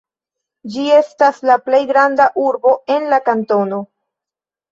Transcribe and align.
Ĝi 0.75 0.85
estas 0.93 1.41
la 1.49 1.57
plej 1.65 1.81
granda 1.91 2.27
urbo 2.45 2.73
en 2.95 3.05
la 3.13 3.19
kantono. 3.27 3.83